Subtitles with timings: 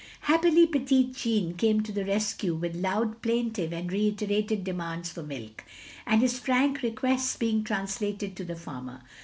[0.21, 5.63] Happily petit Jean came to the rescue with loud, plaintive, and reiterated demands for milk,
[6.07, 9.03] and his frank requests being translated to the farmer.